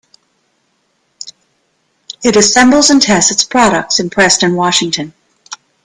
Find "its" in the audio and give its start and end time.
3.29-3.43